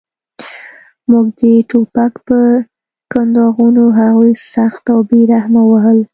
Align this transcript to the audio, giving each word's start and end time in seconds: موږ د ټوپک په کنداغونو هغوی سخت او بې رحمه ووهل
موږ 1.09 1.25
د 1.39 1.41
ټوپک 1.69 2.13
په 2.27 2.39
کنداغونو 3.11 3.83
هغوی 3.99 4.33
سخت 4.53 4.83
او 4.93 4.99
بې 5.09 5.21
رحمه 5.33 5.61
ووهل 5.65 5.99